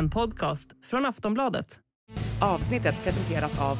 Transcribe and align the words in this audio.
En 0.00 0.10
podcast 0.10 0.68
från 0.84 1.06
Aftonbladet. 1.06 1.78
Avsnittet 2.40 2.94
presenteras 3.04 3.60
av 3.60 3.76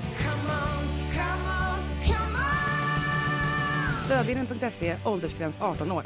Stödvinnen.se, 4.05 4.97
åldersgräns 5.05 5.59
18 5.61 5.93
år. 5.93 6.05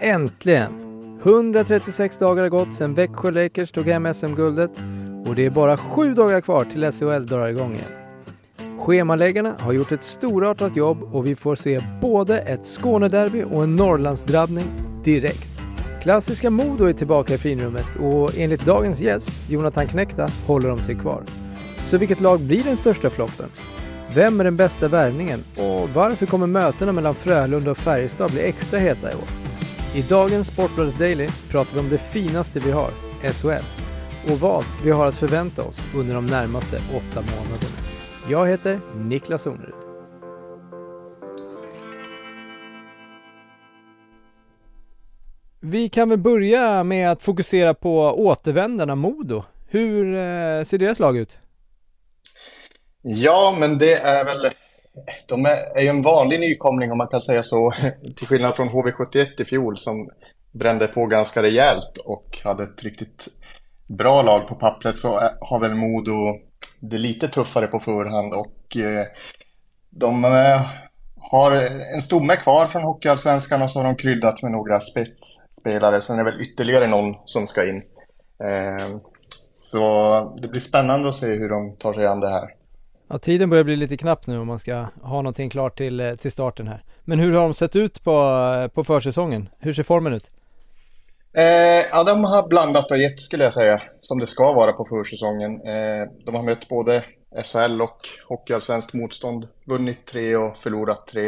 Äntligen! 0.00 0.70
136 1.22 2.18
dagar 2.18 2.42
har 2.42 2.50
gått 2.50 2.74
sedan 2.74 2.94
Växjö 2.94 3.30
Lakers 3.30 3.70
tog 3.70 3.86
hem 3.86 4.14
SM-guldet 4.14 4.70
och 5.26 5.34
det 5.34 5.46
är 5.46 5.50
bara 5.50 5.76
sju 5.76 6.14
dagar 6.14 6.40
kvar 6.40 6.64
till 6.64 6.92
SHL 6.92 7.26
drar 7.26 7.48
igång 7.48 7.74
igen. 7.74 7.92
Schemaläggarna 8.78 9.56
har 9.58 9.72
gjort 9.72 9.92
ett 9.92 10.02
storartat 10.02 10.76
jobb 10.76 11.02
och 11.02 11.26
vi 11.26 11.36
får 11.36 11.54
se 11.54 11.80
både 12.00 12.38
ett 12.38 12.66
Skånederby 12.66 13.42
och 13.42 13.62
en 13.62 13.76
Norrlandsdrabbning 13.76 14.66
direkt. 15.04 15.59
Klassiska 16.00 16.50
Modo 16.50 16.84
är 16.84 16.92
tillbaka 16.92 17.34
i 17.34 17.38
finrummet 17.38 17.96
och 18.00 18.30
enligt 18.36 18.66
dagens 18.66 19.00
gäst, 19.00 19.30
Jonathan 19.48 19.86
Knekta, 19.86 20.28
håller 20.46 20.68
de 20.68 20.78
sig 20.78 20.94
kvar. 20.94 21.22
Så 21.90 21.98
vilket 21.98 22.20
lag 22.20 22.40
blir 22.40 22.64
den 22.64 22.76
största 22.76 23.10
floppen? 23.10 23.46
Vem 24.14 24.40
är 24.40 24.44
den 24.44 24.56
bästa 24.56 24.88
värvningen 24.88 25.44
och 25.56 25.88
varför 25.88 26.26
kommer 26.26 26.46
mötena 26.46 26.92
mellan 26.92 27.14
Frölunda 27.14 27.70
och 27.70 27.78
Färjestad 27.78 28.30
bli 28.30 28.40
extra 28.40 28.78
heta 28.78 29.12
i 29.12 29.14
år? 29.14 29.28
I 29.94 30.02
dagens 30.02 30.46
Sportbladet 30.46 30.98
Daily 30.98 31.28
pratar 31.50 31.74
vi 31.74 31.80
om 31.80 31.88
det 31.88 31.98
finaste 31.98 32.60
vi 32.60 32.70
har, 32.70 32.90
SHL, 33.32 33.64
och 34.32 34.40
vad 34.40 34.64
vi 34.84 34.90
har 34.90 35.06
att 35.06 35.14
förvänta 35.14 35.62
oss 35.62 35.86
under 35.94 36.14
de 36.14 36.26
närmaste 36.26 36.76
åtta 36.76 37.20
månaderna. 37.20 37.76
Jag 38.28 38.46
heter 38.46 38.80
Niklas 38.96 39.46
Onerud. 39.46 39.89
Vi 45.62 45.88
kan 45.88 46.08
väl 46.08 46.18
börja 46.18 46.84
med 46.84 47.10
att 47.10 47.22
fokusera 47.22 47.74
på 47.74 47.98
återvändarna 48.00 48.94
Modo. 48.94 49.44
Hur 49.68 50.14
eh, 50.14 50.62
ser 50.62 50.78
deras 50.78 50.98
lag 50.98 51.16
ut? 51.16 51.38
Ja, 53.02 53.56
men 53.58 53.78
det 53.78 53.94
är 53.94 54.24
väl... 54.24 54.50
De 55.26 55.46
är, 55.46 55.80
ju 55.80 55.88
en 55.88 56.02
vanlig 56.02 56.40
nykomling 56.40 56.92
om 56.92 56.98
man 56.98 57.08
kan 57.08 57.20
säga 57.20 57.42
så. 57.42 57.74
Till 58.16 58.26
skillnad 58.26 58.56
från 58.56 58.68
HV71 58.68 59.40
i 59.40 59.44
fjol 59.44 59.78
som 59.78 60.10
brände 60.52 60.86
på 60.86 61.06
ganska 61.06 61.42
rejält 61.42 61.98
och 62.04 62.38
hade 62.44 62.62
ett 62.64 62.82
riktigt 62.84 63.28
bra 63.86 64.22
lag 64.22 64.48
på 64.48 64.54
pappret 64.54 64.96
så 64.96 65.20
har 65.40 65.60
väl 65.60 65.74
Modo 65.74 66.38
det 66.80 66.98
lite 66.98 67.28
tuffare 67.28 67.66
på 67.66 67.80
förhand 67.80 68.34
och 68.34 68.76
eh, 68.76 69.06
de 69.90 70.24
eh, 70.24 70.70
har 71.16 71.52
en 71.94 72.00
stomme 72.00 72.36
kvar 72.36 72.66
från 72.66 72.82
Hockeyallsvenskan 72.82 73.62
och 73.62 73.70
så 73.70 73.78
har 73.78 73.84
de 73.84 73.96
kryddat 73.96 74.42
med 74.42 74.52
några 74.52 74.80
spets 74.80 75.40
spetsspelare. 75.60 76.00
Sen 76.00 76.18
är 76.18 76.24
det 76.24 76.30
väl 76.30 76.40
ytterligare 76.40 76.86
någon 76.86 77.14
som 77.26 77.46
ska 77.46 77.68
in. 77.68 77.82
Eh, 78.44 78.98
så 79.50 80.38
det 80.42 80.48
blir 80.48 80.60
spännande 80.60 81.08
att 81.08 81.14
se 81.14 81.26
hur 81.26 81.48
de 81.48 81.76
tar 81.76 81.92
sig 81.92 82.06
an 82.06 82.20
det 82.20 82.28
här. 82.28 82.54
Ja, 83.08 83.18
tiden 83.18 83.50
börjar 83.50 83.64
bli 83.64 83.76
lite 83.76 83.96
knapp 83.96 84.26
nu 84.26 84.38
om 84.38 84.46
man 84.46 84.58
ska 84.58 84.86
ha 85.02 85.16
någonting 85.16 85.50
klart 85.50 85.78
till, 85.78 86.16
till 86.20 86.32
starten 86.32 86.68
här. 86.68 86.82
Men 87.04 87.18
hur 87.18 87.32
har 87.32 87.42
de 87.42 87.54
sett 87.54 87.76
ut 87.76 88.04
på, 88.04 88.68
på 88.74 88.84
försäsongen? 88.84 89.48
Hur 89.58 89.72
ser 89.72 89.82
formen 89.82 90.12
ut? 90.12 90.30
Eh, 91.32 91.86
ja, 91.90 92.04
de 92.04 92.24
har 92.24 92.48
blandat 92.48 92.90
och 92.90 92.98
gett 92.98 93.20
skulle 93.20 93.44
jag 93.44 93.54
säga, 93.54 93.82
som 94.00 94.18
det 94.18 94.26
ska 94.26 94.52
vara 94.52 94.72
på 94.72 94.84
försäsongen. 94.84 95.52
Eh, 95.66 96.08
de 96.26 96.34
har 96.34 96.42
mött 96.42 96.68
både 96.68 97.04
SHL 97.44 97.82
och 97.82 97.98
Hockeyallsvenskt 98.28 98.92
motstånd, 98.92 99.48
vunnit 99.66 100.06
tre 100.06 100.36
och 100.36 100.56
förlorat 100.56 101.06
tre. 101.06 101.26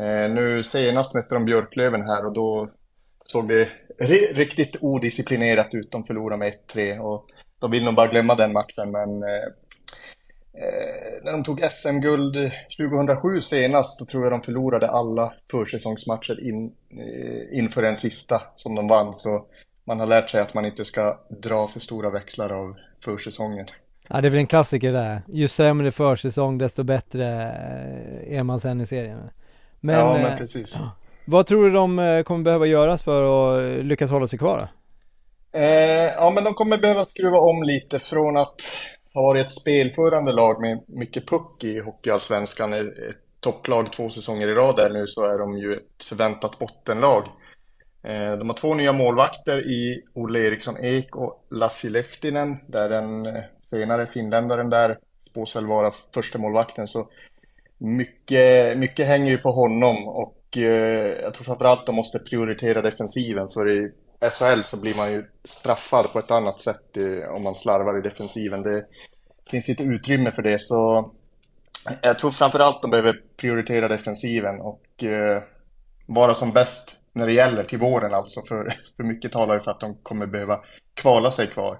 Eh, 0.00 0.30
nu 0.30 0.62
senast 0.62 1.14
mötte 1.14 1.34
de 1.34 1.44
Björklöven 1.44 2.02
här 2.02 2.26
och 2.26 2.34
då 2.34 2.68
såg 3.32 3.48
det 3.48 3.68
riktigt 4.34 4.76
odisciplinerat 4.80 5.74
ut. 5.74 5.90
De 5.90 6.04
förlorade 6.04 6.38
med 6.38 6.52
1-3 6.74 6.98
och 6.98 7.26
de 7.58 7.70
vill 7.70 7.84
nog 7.84 7.94
bara 7.94 8.10
glömma 8.10 8.34
den 8.34 8.52
matchen, 8.52 8.90
men 8.90 9.22
eh, 9.22 9.48
Eh, 10.60 11.24
när 11.24 11.32
de 11.32 11.44
tog 11.44 11.60
SM-guld 11.70 12.52
2007 12.78 13.40
senast 13.40 13.98
så 13.98 14.06
tror 14.06 14.22
jag 14.22 14.32
de 14.32 14.42
förlorade 14.42 14.88
alla 14.88 15.32
försäsongsmatcher 15.50 16.48
in, 16.48 16.72
eh, 16.90 17.58
inför 17.58 17.82
den 17.82 17.96
sista 17.96 18.42
som 18.56 18.74
de 18.74 18.88
vann. 18.88 19.14
Så 19.14 19.46
man 19.84 20.00
har 20.00 20.06
lärt 20.06 20.30
sig 20.30 20.40
att 20.40 20.54
man 20.54 20.64
inte 20.64 20.84
ska 20.84 21.18
dra 21.28 21.68
för 21.68 21.80
stora 21.80 22.10
växlar 22.10 22.50
av 22.50 22.76
försäsongen. 23.04 23.66
Ja, 24.08 24.20
det 24.20 24.28
är 24.28 24.30
väl 24.30 24.38
en 24.38 24.46
klassiker 24.46 24.92
där. 24.92 25.22
Ju 25.26 25.48
sämre 25.48 25.90
försäsong 25.90 26.58
desto 26.58 26.82
bättre 26.82 27.24
eh, 28.28 28.38
är 28.38 28.42
man 28.42 28.60
sen 28.60 28.80
i 28.80 28.86
serien. 28.86 29.30
Men, 29.80 29.94
ja, 29.94 30.12
men 30.12 30.32
eh, 30.32 30.36
precis. 30.36 30.76
Eh, 30.76 30.88
vad 31.28 31.46
tror 31.46 31.64
du 31.64 31.70
de 31.70 31.98
eh, 31.98 32.22
kommer 32.22 32.44
behöva 32.44 32.66
göras 32.66 33.02
för 33.02 33.22
att 33.22 33.62
eh, 33.62 33.84
lyckas 33.84 34.10
hålla 34.10 34.26
sig 34.26 34.38
kvar? 34.38 34.68
Eh, 35.52 36.12
ja, 36.16 36.32
men 36.34 36.44
de 36.44 36.54
kommer 36.54 36.78
behöva 36.78 37.04
skruva 37.04 37.38
om 37.38 37.62
lite 37.62 37.98
från 37.98 38.36
att 38.36 38.62
ha 39.14 39.22
varit 39.22 39.46
ett 39.46 39.52
spelförande 39.52 40.32
lag 40.32 40.60
med 40.60 40.80
mycket 40.86 41.26
puck 41.26 41.64
i 41.64 41.78
Hockeyallsvenskan. 41.80 42.72
Ett 42.72 42.94
topplag 43.40 43.92
två 43.92 44.10
säsonger 44.10 44.48
i 44.48 44.54
rad 44.54 44.76
där 44.76 44.90
nu 44.90 45.06
så 45.06 45.24
är 45.24 45.38
de 45.38 45.58
ju 45.58 45.74
ett 45.74 46.02
förväntat 46.02 46.58
bottenlag. 46.58 47.24
Eh, 48.02 48.32
de 48.38 48.48
har 48.48 48.56
två 48.56 48.74
nya 48.74 48.92
målvakter 48.92 49.70
i 49.70 50.02
Olle 50.14 50.38
Eriksson 50.38 50.84
Ek 50.84 51.16
och 51.16 51.46
Lassi 51.50 51.90
Lehtinen, 51.90 52.56
där 52.66 52.88
den 52.88 53.26
eh, 53.26 53.42
senare 53.70 54.06
finländaren 54.06 54.70
där 54.70 54.98
spås 55.30 55.56
väl 55.56 55.66
vara 55.66 55.92
första 56.14 56.38
målvakten. 56.38 56.86
Så 56.86 57.08
mycket, 57.78 58.78
mycket 58.78 59.06
hänger 59.06 59.30
ju 59.30 59.38
på 59.38 59.50
honom 59.50 60.08
och 60.08 60.37
Eh, 60.56 60.62
jag 61.22 61.34
tror 61.34 61.44
framförallt 61.44 61.86
de 61.86 61.94
måste 61.94 62.18
prioritera 62.18 62.82
defensiven 62.82 63.48
för 63.48 63.70
i 63.70 63.92
SHL 64.20 64.62
så 64.64 64.76
blir 64.76 64.94
man 64.94 65.12
ju 65.12 65.24
straffad 65.44 66.12
på 66.12 66.18
ett 66.18 66.30
annat 66.30 66.60
sätt 66.60 66.96
eh, 66.96 67.28
om 67.34 67.42
man 67.42 67.54
slarvar 67.54 67.98
i 67.98 68.02
defensiven. 68.02 68.62
Det 68.62 68.86
finns 69.50 69.68
inte 69.68 69.82
utrymme 69.82 70.32
för 70.32 70.42
det 70.42 70.62
så 70.62 71.10
jag 72.02 72.18
tror 72.18 72.30
framförallt 72.30 72.82
de 72.82 72.90
behöver 72.90 73.20
prioritera 73.36 73.88
defensiven 73.88 74.60
och 74.60 75.04
eh, 75.04 75.42
vara 76.06 76.34
som 76.34 76.52
bäst 76.52 76.96
när 77.12 77.26
det 77.26 77.32
gäller 77.32 77.64
till 77.64 77.78
våren 77.78 78.14
alltså. 78.14 78.42
För, 78.48 78.76
för 78.96 79.04
mycket 79.04 79.32
talar 79.32 79.54
ju 79.54 79.60
för 79.60 79.70
att 79.70 79.80
de 79.80 79.94
kommer 80.02 80.26
behöva 80.26 80.60
kvala 80.94 81.30
sig 81.30 81.46
kvar. 81.46 81.78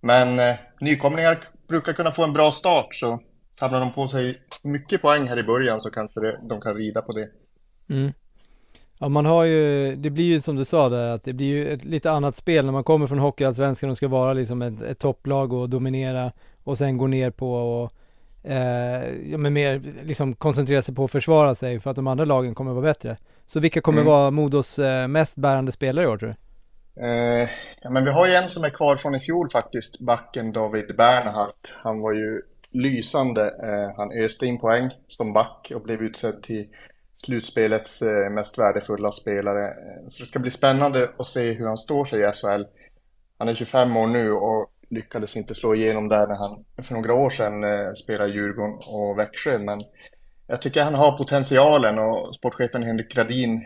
Men 0.00 0.38
eh, 0.38 0.56
nykomlingar 0.80 1.44
brukar 1.68 1.92
kunna 1.92 2.12
få 2.12 2.24
en 2.24 2.32
bra 2.32 2.52
start 2.52 2.94
så 2.94 3.20
samlar 3.58 3.80
de 3.80 3.92
på 3.92 4.08
sig 4.08 4.42
mycket 4.62 5.02
poäng 5.02 5.28
här 5.28 5.38
i 5.38 5.42
början 5.42 5.80
så 5.80 5.90
kanske 5.90 6.20
det, 6.20 6.40
de 6.48 6.60
kan 6.60 6.74
rida 6.74 7.02
på 7.02 7.12
det. 7.12 7.28
Mm. 7.88 8.12
Ja 8.98 9.08
man 9.08 9.26
har 9.26 9.44
ju, 9.44 9.96
det 9.96 10.10
blir 10.10 10.24
ju 10.24 10.40
som 10.40 10.56
du 10.56 10.64
sa 10.64 10.88
där 10.88 11.08
att 11.08 11.24
det 11.24 11.32
blir 11.32 11.46
ju 11.46 11.72
ett 11.72 11.84
lite 11.84 12.10
annat 12.10 12.36
spel 12.36 12.64
när 12.64 12.72
man 12.72 12.84
kommer 12.84 13.06
från 13.06 13.18
Hockeyallsvenskan 13.18 13.90
och 13.90 13.96
ska 13.96 14.08
vara 14.08 14.32
liksom 14.32 14.62
ett, 14.62 14.82
ett 14.82 14.98
topplag 14.98 15.52
och 15.52 15.68
dominera 15.68 16.32
och 16.64 16.78
sen 16.78 16.98
gå 16.98 17.06
ner 17.06 17.30
på 17.30 17.54
och 17.54 17.92
eh, 18.50 19.30
ja, 19.30 19.38
men 19.38 19.52
mer 19.52 19.82
liksom 20.02 20.34
koncentrera 20.34 20.82
sig 20.82 20.94
på 20.94 21.04
att 21.04 21.10
försvara 21.10 21.54
sig 21.54 21.80
för 21.80 21.90
att 21.90 21.96
de 21.96 22.06
andra 22.06 22.24
lagen 22.24 22.54
kommer 22.54 22.72
vara 22.72 22.82
bättre. 22.82 23.16
Så 23.46 23.60
vilka 23.60 23.80
kommer 23.80 24.00
mm. 24.00 24.12
vara 24.12 24.30
Modos 24.30 24.78
eh, 24.78 25.08
mest 25.08 25.36
bärande 25.36 25.72
spelare 25.72 26.04
i 26.04 26.08
år 26.08 26.18
tror 26.18 26.28
du? 26.28 26.34
Eh, 27.00 27.48
ja, 27.82 27.90
men 27.90 28.04
vi 28.04 28.10
har 28.10 28.26
ju 28.26 28.34
en 28.34 28.48
som 28.48 28.64
är 28.64 28.70
kvar 28.70 28.96
från 28.96 29.14
i 29.14 29.20
fjol 29.20 29.50
faktiskt, 29.50 30.00
backen 30.00 30.52
David 30.52 30.96
Bernhardt. 30.96 31.74
Han 31.82 32.00
var 32.00 32.12
ju 32.12 32.42
lysande. 32.70 33.42
Eh, 33.42 33.96
han 33.96 34.12
öste 34.12 34.46
in 34.46 34.58
poäng 34.58 34.90
som 35.06 35.32
back 35.32 35.72
och 35.74 35.82
blev 35.82 36.02
utsedd 36.02 36.42
till 36.42 36.66
slutspelets 37.24 38.02
eh, 38.02 38.30
mest 38.30 38.58
värdefulla 38.58 39.12
spelare. 39.12 39.68
Eh, 39.68 40.06
så 40.08 40.22
det 40.22 40.26
ska 40.26 40.38
bli 40.38 40.50
spännande 40.50 41.10
att 41.18 41.26
se 41.26 41.52
hur 41.52 41.66
han 41.66 41.78
står 41.78 42.04
sig 42.04 42.20
i 42.20 42.32
SHL. 42.32 42.64
Han 43.38 43.48
är 43.48 43.54
25 43.54 43.96
år 43.96 44.06
nu 44.06 44.32
och 44.32 44.70
lyckades 44.90 45.36
inte 45.36 45.54
slå 45.54 45.74
igenom 45.74 46.08
där 46.08 46.26
när 46.26 46.34
han 46.34 46.64
för 46.84 46.94
några 46.94 47.14
år 47.14 47.30
sedan 47.30 47.64
eh, 47.64 47.92
spelade 47.92 48.32
Djurgården 48.32 48.78
och 48.86 49.18
Växjö. 49.18 49.58
Men 49.58 49.82
jag 50.46 50.62
tycker 50.62 50.84
han 50.84 50.94
har 50.94 51.18
potentialen 51.18 51.98
och 51.98 52.34
sportchefen 52.34 52.82
Henrik 52.82 53.14
Gradin 53.14 53.64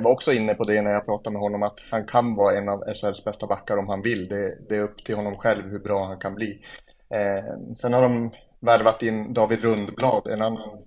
var 0.00 0.12
också 0.12 0.32
inne 0.32 0.54
på 0.54 0.64
det 0.64 0.82
när 0.82 0.90
jag 0.90 1.04
pratade 1.04 1.32
med 1.32 1.42
honom 1.42 1.62
att 1.62 1.80
han 1.90 2.06
kan 2.06 2.34
vara 2.34 2.56
en 2.56 2.68
av 2.68 2.84
SHLs 2.94 3.24
bästa 3.24 3.46
backar 3.46 3.76
om 3.76 3.88
han 3.88 4.02
vill. 4.02 4.28
Det, 4.28 4.58
det 4.68 4.76
är 4.76 4.80
upp 4.80 5.04
till 5.04 5.14
honom 5.14 5.36
själv 5.36 5.70
hur 5.70 5.78
bra 5.78 6.04
han 6.06 6.18
kan 6.18 6.34
bli. 6.34 6.60
sen 7.76 7.92
har 7.92 8.02
de 8.02 8.30
värvat 8.60 9.02
in 9.02 9.34
David 9.34 9.60
Rundblad, 9.62 10.26
en 10.26 10.42
annan 10.42 10.82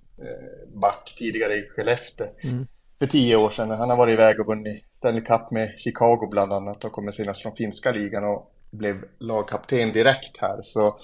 back 0.74 1.14
tidigare 1.18 1.54
i 1.54 1.62
Skellefteå 1.62 2.26
mm. 2.42 2.66
för 2.98 3.06
tio 3.06 3.36
år 3.36 3.50
sedan. 3.50 3.70
Han 3.70 3.90
har 3.90 3.96
varit 3.96 4.12
iväg 4.12 4.40
och 4.40 4.46
vunnit 4.46 4.84
Stanley 4.98 5.24
Cup 5.24 5.50
med 5.50 5.74
Chicago 5.78 6.28
bland 6.30 6.52
annat 6.52 6.84
och 6.84 6.92
kommer 6.92 7.12
senast 7.12 7.42
från 7.42 7.56
finska 7.56 7.92
ligan 7.92 8.24
och 8.24 8.52
blev 8.70 9.04
lagkapten 9.18 9.92
direkt 9.92 10.38
här. 10.40 10.60
Så, 10.62 10.96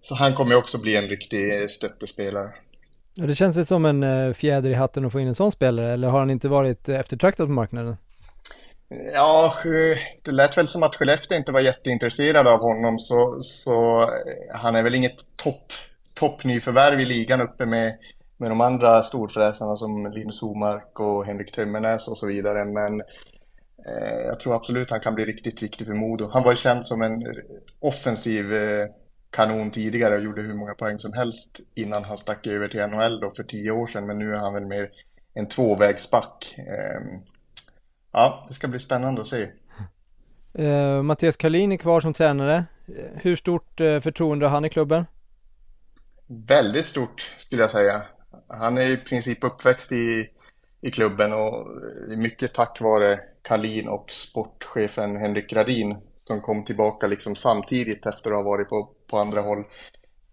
så 0.00 0.14
han 0.14 0.34
kommer 0.34 0.56
också 0.56 0.78
bli 0.78 0.96
en 0.96 1.08
riktig 1.08 1.70
stöttespelare. 1.70 2.50
Ja, 3.14 3.26
det 3.26 3.34
känns 3.34 3.56
väl 3.56 3.66
som 3.66 3.84
en 3.84 4.02
eh, 4.02 4.32
fjäder 4.32 4.70
i 4.70 4.74
hatten 4.74 5.04
att 5.04 5.12
få 5.12 5.20
in 5.20 5.28
en 5.28 5.34
sån 5.34 5.52
spelare, 5.52 5.92
eller 5.92 6.08
har 6.08 6.18
han 6.18 6.30
inte 6.30 6.48
varit 6.48 6.88
eftertraktad 6.88 7.46
på 7.46 7.52
marknaden? 7.52 7.96
Ja, 9.14 9.54
det 10.22 10.30
lät 10.32 10.58
väl 10.58 10.68
som 10.68 10.82
att 10.82 10.96
Skellefteå 10.96 11.36
inte 11.36 11.52
var 11.52 11.60
jätteintresserad 11.60 12.48
av 12.48 12.60
honom, 12.60 12.98
så, 12.98 13.38
så 13.42 14.08
han 14.54 14.76
är 14.76 14.82
väl 14.82 14.94
inget 14.94 15.36
topp, 15.36 15.72
toppnyförvärv 16.14 17.00
i 17.00 17.04
ligan 17.04 17.40
uppe 17.40 17.66
med 17.66 17.98
med 18.36 18.50
de 18.50 18.60
andra 18.60 19.02
storfräsarna 19.02 19.76
som 19.76 20.12
Linus 20.12 20.42
Omark 20.42 21.00
och 21.00 21.26
Henrik 21.26 21.52
Tömmernes 21.52 22.08
och 22.08 22.18
så 22.18 22.26
vidare. 22.26 22.64
Men 22.64 23.02
Eh, 23.86 24.20
jag 24.26 24.40
tror 24.40 24.54
absolut 24.54 24.90
han 24.90 25.00
kan 25.00 25.14
bli 25.14 25.24
riktigt 25.24 25.62
viktig 25.62 25.86
för 25.86 25.94
Modo. 25.94 26.30
Han 26.32 26.42
var 26.42 26.52
ju 26.52 26.56
känd 26.56 26.86
som 26.86 27.02
en 27.02 27.22
offensiv 27.80 28.54
eh, 28.54 28.86
kanon 29.30 29.70
tidigare 29.70 30.14
och 30.14 30.22
gjorde 30.22 30.42
hur 30.42 30.54
många 30.54 30.74
poäng 30.74 30.98
som 30.98 31.12
helst 31.12 31.60
innan 31.74 32.04
han 32.04 32.18
stack 32.18 32.46
över 32.46 32.68
till 32.68 32.86
NHL 32.86 33.20
då 33.20 33.32
för 33.36 33.42
tio 33.42 33.70
år 33.70 33.86
sedan. 33.86 34.06
Men 34.06 34.18
nu 34.18 34.32
är 34.32 34.36
han 34.36 34.54
väl 34.54 34.66
mer 34.66 34.90
en 35.34 35.48
tvåvägsback. 35.48 36.54
Ehm, 36.58 37.20
ja, 38.12 38.46
det 38.48 38.54
ska 38.54 38.68
bli 38.68 38.78
spännande 38.78 39.20
att 39.20 39.26
se. 39.26 39.48
Uh, 40.58 41.02
Mattias 41.02 41.36
Karlin 41.36 41.72
är 41.72 41.76
kvar 41.76 42.00
som 42.00 42.14
tränare. 42.14 42.64
Hur 43.14 43.36
stort 43.36 43.80
uh, 43.80 44.00
förtroende 44.00 44.46
har 44.46 44.50
han 44.50 44.64
i 44.64 44.68
klubben? 44.68 45.06
Väldigt 46.26 46.86
stort 46.86 47.34
skulle 47.38 47.62
jag 47.62 47.70
säga. 47.70 48.02
Han 48.48 48.78
är 48.78 48.90
i 48.90 48.96
princip 48.96 49.44
uppväxt 49.44 49.92
i, 49.92 50.28
i 50.80 50.90
klubben 50.90 51.32
och 51.32 51.66
mycket 52.08 52.54
tack 52.54 52.80
vare 52.80 53.20
Kalin 53.42 53.88
och 53.88 54.12
sportchefen 54.12 55.16
Henrik 55.16 55.50
Gradin 55.50 55.96
som 56.24 56.40
kom 56.40 56.64
tillbaka 56.64 57.06
liksom 57.06 57.36
samtidigt 57.36 58.06
efter 58.06 58.30
att 58.30 58.36
ha 58.36 58.42
varit 58.42 58.68
på, 58.68 58.88
på 59.06 59.18
andra 59.18 59.40
håll 59.40 59.64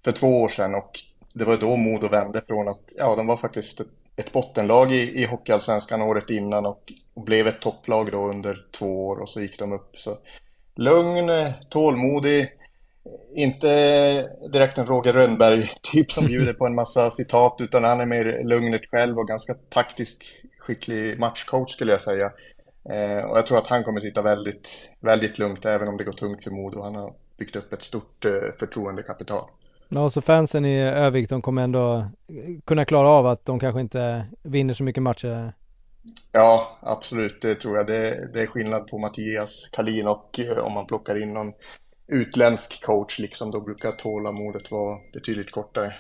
för 0.04 0.12
två 0.12 0.42
år 0.42 0.50
sedan 0.50 0.76
och 0.76 1.00
det 1.34 1.46
var 1.46 1.58
då 1.58 1.76
Modo 1.76 2.08
vände 2.08 2.42
från 2.48 2.68
att 2.68 2.94
ja, 2.98 3.16
de 3.16 3.28
var 3.28 3.38
faktiskt 3.38 3.80
ett, 3.80 3.88
ett 4.16 4.32
bottenlag 4.32 4.92
i, 4.92 5.22
i 5.22 5.26
Hockeyallsvenskan 5.26 6.02
året 6.02 6.30
innan 6.30 6.66
och, 6.66 6.94
och, 7.14 7.24
blev 7.24 7.48
ett 7.48 7.62
topplag 7.62 8.12
då 8.12 8.28
under 8.28 8.66
två 8.72 9.08
år 9.08 9.22
och 9.22 9.30
så 9.30 9.42
gick 9.42 9.60
de 9.60 9.74
upp. 9.74 9.98
Så 9.98 10.18
lugn, 10.76 11.54
tålmodig, 11.70 12.50
inte 13.36 13.68
direkt 14.52 14.78
en 14.78 14.86
Roger 14.86 15.14
Rönnberg-typ 15.14 16.12
som 16.12 16.26
bjuder 16.26 16.54
på 16.54 16.66
en 16.66 16.76
massa 16.76 17.12
citat 17.12 17.56
utan 17.60 17.84
han 17.84 18.02
är 18.02 18.06
mer 18.06 18.44
lugnet 18.44 18.82
själv 18.92 19.20
och 19.20 19.28
ganska 19.28 19.54
taktisk 19.54 20.26
skicklig 20.60 21.20
matchcoach 21.20 21.72
skulle 21.72 21.92
jag 21.92 22.02
säga. 22.02 22.32
Eh, 22.90 23.26
och 23.26 23.38
jag 23.38 23.48
tror 23.48 23.58
att 23.58 23.68
han 23.68 23.84
kommer 23.84 24.00
sitta 24.00 24.22
väldigt, 24.22 24.90
väldigt 25.00 25.40
lugnt 25.40 25.66
även 25.66 25.88
om 25.88 25.98
det 25.98 26.04
går 26.04 26.12
tungt 26.12 26.44
för 26.44 26.52
Modo. 26.52 26.82
Han 26.82 26.96
har 26.96 27.14
byggt 27.38 27.56
upp 27.56 27.74
ett 27.74 27.82
stort 27.82 28.26
eh, 28.26 28.32
förtroendekapital. 28.60 29.50
Ja, 29.90 30.10
så 30.10 30.22
fansen 30.22 30.66
i 30.66 30.82
Övik, 30.82 31.30
de 31.30 31.42
kommer 31.42 31.62
ändå 31.62 32.06
kunna 32.66 32.86
klara 32.86 33.08
av 33.08 33.28
att 33.28 33.46
de 33.46 33.60
kanske 33.60 33.82
inte 33.82 34.26
vinner 34.44 34.74
så 34.74 34.84
mycket 34.84 35.04
matcher? 35.04 35.54
Ja, 36.32 36.78
absolut, 36.82 37.42
det 37.42 37.56
tror 37.56 37.78
jag. 37.78 37.88
Det, 37.88 38.30
det 38.34 38.42
är 38.42 38.48
skillnad 38.48 38.88
på 38.88 38.98
Mattias 38.98 39.70
Kalin 39.72 40.08
och 40.08 40.40
eh, 40.40 40.58
om 40.58 40.74
man 40.74 40.88
plockar 40.88 41.22
in 41.22 41.34
någon 41.34 41.54
utländsk 42.08 42.84
coach, 42.86 43.20
liksom, 43.20 43.52
då 43.52 43.62
brukar 43.62 43.92
tålamodet 43.92 44.72
vara 44.72 45.00
betydligt 45.14 45.52
kortare. 45.52 45.96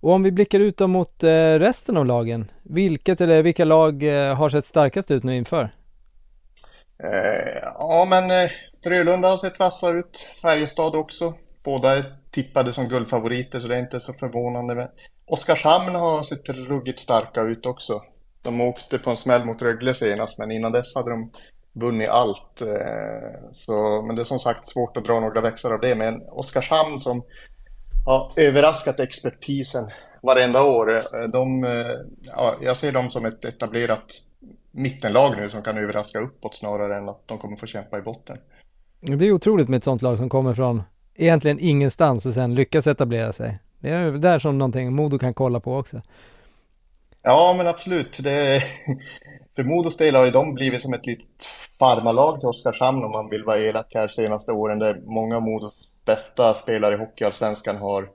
Och 0.00 0.12
om 0.12 0.22
vi 0.22 0.32
blickar 0.32 0.60
ut 0.60 0.80
mot 0.80 1.22
eh, 1.22 1.58
resten 1.58 1.96
av 1.96 2.06
lagen, 2.06 2.50
vilket 2.62 3.20
eller 3.20 3.42
vilka 3.42 3.64
lag 3.64 4.02
eh, 4.02 4.34
har 4.34 4.50
sett 4.50 4.66
starkast 4.66 5.10
ut 5.10 5.24
nu 5.24 5.36
inför? 5.36 5.70
Eh, 6.98 7.62
ja, 7.78 8.06
men 8.10 8.48
Frölunda 8.82 9.28
har 9.28 9.36
sett 9.36 9.58
vassa 9.58 9.90
ut, 9.90 10.28
Färjestad 10.42 10.96
också. 10.96 11.34
Båda 11.64 11.96
är 11.96 12.04
tippade 12.30 12.72
som 12.72 12.88
guldfavoriter 12.88 13.60
så 13.60 13.68
det 13.68 13.74
är 13.74 13.80
inte 13.80 14.00
så 14.00 14.12
förvånande. 14.12 14.74
Men 14.74 14.88
Oskarshamn 15.26 15.94
har 15.94 16.22
sett 16.22 16.48
ruggigt 16.48 17.00
starka 17.00 17.40
ut 17.40 17.66
också. 17.66 18.02
De 18.44 18.60
åkte 18.60 18.98
på 18.98 19.10
en 19.10 19.16
smäll 19.16 19.44
mot 19.44 19.62
Rögle 19.62 19.94
senast, 19.94 20.38
men 20.38 20.50
innan 20.50 20.72
dess 20.72 20.94
hade 20.94 21.10
de 21.10 21.30
vunnit 21.72 22.08
allt. 22.08 22.62
Eh, 22.62 23.50
så, 23.52 24.02
men 24.02 24.16
det 24.16 24.22
är 24.22 24.24
som 24.24 24.38
sagt 24.38 24.68
svårt 24.68 24.96
att 24.96 25.04
dra 25.04 25.20
några 25.20 25.40
växlar 25.40 25.72
av 25.72 25.80
det. 25.80 25.94
Men 25.94 26.22
Oskarshamn 26.28 27.00
som 27.00 27.22
har 28.04 28.32
överraskat 28.36 29.00
expertisen 29.00 29.90
varenda 30.22 30.64
år. 30.64 30.96
Eh, 30.96 31.28
de, 31.32 31.64
eh, 31.64 31.70
ja, 32.36 32.54
jag 32.60 32.76
ser 32.76 32.92
dem 32.92 33.10
som 33.10 33.24
ett 33.24 33.44
etablerat 33.44 34.06
mittenlag 34.70 35.36
nu 35.36 35.50
som 35.50 35.62
kan 35.62 35.78
överraska 35.78 36.18
uppåt 36.18 36.56
snarare 36.56 36.98
än 36.98 37.08
att 37.08 37.28
de 37.28 37.38
kommer 37.38 37.56
få 37.56 37.66
kämpa 37.66 37.98
i 37.98 38.02
botten. 38.02 38.38
Det 39.00 39.26
är 39.26 39.32
otroligt 39.32 39.68
med 39.68 39.76
ett 39.76 39.84
sånt 39.84 40.02
lag 40.02 40.18
som 40.18 40.28
kommer 40.28 40.54
från 40.54 40.82
egentligen 41.14 41.58
ingenstans 41.60 42.26
och 42.26 42.34
sen 42.34 42.54
lyckas 42.54 42.86
etablera 42.86 43.32
sig. 43.32 43.58
Det 43.78 43.90
är 43.90 44.10
där 44.10 44.38
som 44.38 44.58
någonting 44.58 44.92
Modo 44.92 45.18
kan 45.18 45.34
kolla 45.34 45.60
på 45.60 45.76
också. 45.76 46.02
Ja, 47.26 47.54
men 47.56 47.66
absolut. 47.66 48.18
Det, 48.22 48.62
för 49.56 49.64
Modos 49.64 49.96
del 49.96 50.14
har 50.14 50.24
ju 50.24 50.30
de 50.30 50.54
blivit 50.54 50.82
som 50.82 50.94
ett 50.94 51.06
litet 51.06 51.44
farmarlag 51.78 52.40
till 52.40 52.48
Oskarshamn 52.48 53.04
om 53.04 53.10
man 53.10 53.30
vill 53.30 53.44
vara 53.44 53.60
elak 53.60 53.86
här 53.94 54.08
senaste 54.08 54.52
åren. 54.52 54.78
Där 54.78 55.00
många 55.06 55.36
av 55.36 55.42
Modos 55.42 55.74
bästa 56.04 56.54
spelare 56.54 56.94
i 56.94 56.98
Hockeyallsvenskan 56.98 57.76
har 57.76 58.08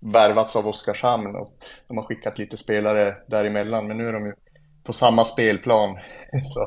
värvats 0.00 0.56
av 0.56 0.66
Oskarshamn. 0.68 1.36
Och 1.36 1.46
de 1.88 1.96
har 1.96 2.04
skickat 2.04 2.38
lite 2.38 2.56
spelare 2.56 3.16
däremellan, 3.26 3.88
men 3.88 3.96
nu 3.96 4.08
är 4.08 4.12
de 4.12 4.26
ju 4.26 4.34
på 4.84 4.92
samma 4.92 5.24
spelplan. 5.24 5.98
Så, 6.42 6.60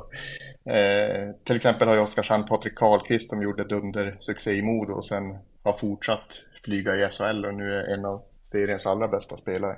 eh, 0.71 1.31
till 1.43 1.55
exempel 1.55 1.87
har 1.87 1.95
ju 1.95 2.01
Oskarshamn 2.01 2.45
Patrik 2.45 2.75
Karlqvist 2.75 3.29
som 3.29 3.41
gjorde 3.41 3.63
dundersuccé 3.63 4.53
i 4.53 4.61
Modo 4.61 4.93
och 4.93 5.05
sen 5.05 5.37
har 5.63 5.73
fortsatt 5.73 6.43
flyga 6.63 6.95
i 6.95 7.09
SHL 7.09 7.45
och 7.45 7.53
nu 7.53 7.73
är 7.73 7.93
en 7.93 8.05
av 8.05 8.21
seriens 8.51 8.85
allra 8.85 9.07
bästa 9.07 9.37
spelare. 9.37 9.75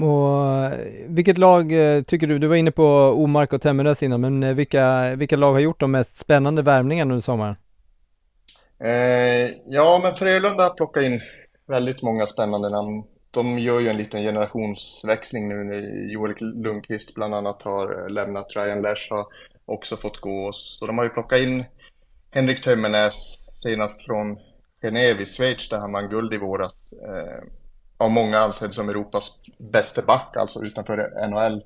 Och 0.00 0.72
vilket 1.06 1.38
lag 1.38 1.72
eh, 1.72 2.02
tycker 2.02 2.26
du, 2.26 2.38
du 2.38 2.46
var 2.46 2.56
inne 2.56 2.70
på 2.70 2.84
Omark 3.16 3.52
och 3.52 3.62
Temmerös 3.62 4.02
innan, 4.02 4.20
men 4.20 4.42
eh, 4.42 4.54
vilka, 4.54 5.14
vilka 5.14 5.36
lag 5.36 5.52
har 5.52 5.60
gjort 5.60 5.80
de 5.80 5.90
mest 5.90 6.16
spännande 6.16 6.62
värvningarna 6.62 7.14
under 7.14 7.22
sommaren? 7.22 7.56
Eh, 8.84 9.50
ja, 9.66 10.00
men 10.02 10.14
Frölunda 10.14 10.62
har 10.62 10.74
plockat 10.74 11.02
in 11.02 11.20
väldigt 11.66 12.02
många 12.02 12.26
spännande 12.26 12.70
namn. 12.70 13.04
De 13.30 13.58
gör 13.58 13.80
ju 13.80 13.88
en 13.88 13.96
liten 13.96 14.22
generationsväxling 14.22 15.48
nu 15.48 15.54
när 15.64 16.12
Joel 16.12 16.34
Lundqvist 16.40 17.14
bland 17.14 17.34
annat 17.34 17.62
har 17.62 18.02
eh, 18.02 18.08
lämnat. 18.08 18.46
Ryan 18.56 18.82
Lesch 18.82 19.08
har 19.10 19.26
också 19.64 19.96
fått 19.96 20.20
gå. 20.20 20.50
Så 20.52 20.86
de 20.86 20.98
har 20.98 21.04
ju 21.04 21.10
plockat 21.10 21.40
in 21.40 21.64
Henrik 22.30 22.60
Tömmernes 22.60 23.38
senast 23.62 24.06
från 24.06 24.38
Genève 24.82 25.20
i 25.20 25.26
Schweiz 25.26 25.68
där 25.68 25.78
han 25.78 25.92
vann 25.92 26.08
guld 26.08 26.34
i 26.34 26.38
våras. 26.38 26.92
Eh, 26.92 27.44
av 28.02 28.10
många 28.10 28.38
ansedd 28.38 28.74
som 28.74 28.88
Europas 28.88 29.32
bästa 29.58 30.02
back, 30.02 30.36
alltså 30.36 30.62
utanför 30.64 31.28
NHL 31.28 31.62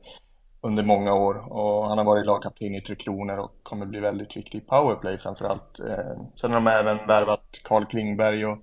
under 0.60 0.84
många 0.84 1.14
år 1.14 1.52
och 1.52 1.88
han 1.88 1.98
har 1.98 2.04
varit 2.04 2.26
lagkapten 2.26 2.74
i 2.74 2.80
Tre 2.80 2.96
Kronor 2.96 3.38
och 3.38 3.52
kommer 3.62 3.86
bli 3.86 4.00
väldigt 4.00 4.36
viktig 4.36 4.58
i 4.58 4.60
powerplay 4.60 5.18
framförallt. 5.18 5.80
Eh, 5.80 6.22
sen 6.40 6.52
har 6.52 6.60
de 6.60 6.66
även 6.66 7.06
värvat 7.06 7.60
Carl 7.64 7.84
Klingberg 7.84 8.46
och 8.46 8.58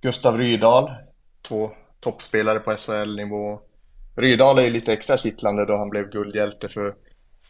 Gustav 0.00 0.38
Rydahl, 0.38 0.90
två 1.42 1.70
toppspelare 2.00 2.60
på 2.60 2.70
SHL-nivå. 2.70 3.60
Rydahl 4.16 4.58
är 4.58 4.62
ju 4.62 4.70
lite 4.70 4.92
extra 4.92 5.18
kittlande 5.18 5.66
då 5.66 5.76
han 5.76 5.90
blev 5.90 6.10
guldhjälte 6.10 6.68
för 6.68 6.94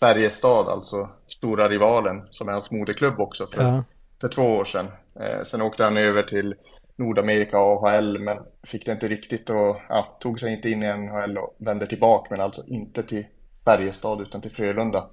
Färjestad, 0.01 0.69
alltså 0.69 1.09
stora 1.29 1.69
rivalen, 1.69 2.29
som 2.31 2.49
är 2.49 2.53
hans 2.53 2.71
moderklubb 2.71 3.21
också 3.21 3.47
för, 3.47 3.63
ja. 3.63 3.85
för 4.21 4.29
två 4.29 4.43
år 4.43 4.65
sedan. 4.65 4.87
Eh, 5.21 5.43
sen 5.45 5.63
åkte 5.63 5.85
han 5.85 5.97
över 5.97 6.23
till 6.23 6.55
Nordamerika 6.99 7.61
och 7.61 7.89
AHL 7.89 8.19
men 8.19 8.39
fick 8.67 8.87
det 8.87 8.93
inte 8.93 9.09
riktigt 9.09 9.51
och 9.51 9.77
ja, 9.89 10.17
tog 10.21 10.41
sig 10.41 10.53
inte 10.53 10.71
in 10.71 10.83
i 10.83 10.97
NHL 10.97 11.39
och 11.39 11.57
vände 11.59 11.87
tillbaka 11.87 12.27
men 12.31 12.41
alltså 12.41 12.67
inte 12.67 13.03
till 13.03 13.27
Färjestad 13.65 14.21
utan 14.21 14.41
till 14.41 14.51
Frölunda. 14.51 15.07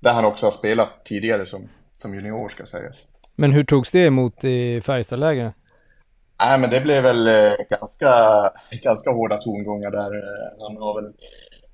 Där 0.00 0.12
han 0.12 0.24
också 0.24 0.46
har 0.46 0.50
spelat 0.50 1.04
tidigare 1.04 1.46
som, 1.46 1.68
som 1.96 2.14
junior 2.14 2.48
ska 2.48 2.66
sägas. 2.66 3.06
Men 3.36 3.52
hur 3.52 3.64
togs 3.64 3.90
det 3.90 4.06
emot 4.06 4.44
i 4.44 4.80
Färjestadlägret? 4.80 5.54
Nej 6.40 6.58
men 6.58 6.70
det 6.70 6.80
blev 6.80 7.02
väl 7.02 7.26
eh, 7.26 7.52
ganska, 7.70 8.12
ganska 8.82 9.10
hårda 9.10 9.36
tongångar 9.36 9.90
där. 9.90 10.14
Eh, 10.14 10.66
han 10.66 10.76
har 10.76 11.02
väl 11.02 11.12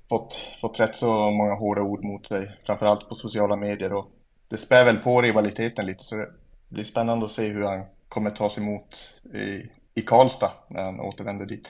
fått, 0.09 0.39
fått 0.61 0.79
rätt 0.79 0.95
så 0.95 1.31
många 1.31 1.53
hårda 1.53 1.81
ord 1.81 2.03
mot 2.03 2.25
sig, 2.25 2.51
framförallt 2.65 3.09
på 3.09 3.15
sociala 3.15 3.55
medier 3.55 3.93
och 3.93 4.05
det 4.49 4.57
spär 4.57 4.85
väl 4.85 4.97
på 4.97 5.21
rivaliteten 5.21 5.85
lite 5.85 6.03
så 6.03 6.15
det 6.15 6.29
blir 6.69 6.83
spännande 6.83 7.25
att 7.25 7.31
se 7.31 7.47
hur 7.47 7.63
han 7.63 7.85
kommer 8.13 8.31
tas 8.31 8.57
emot 8.57 9.13
i, 9.33 9.69
i 9.99 10.01
Karlstad 10.01 10.51
när 10.69 10.83
han 10.83 10.99
återvänder 10.99 11.45
dit. 11.45 11.69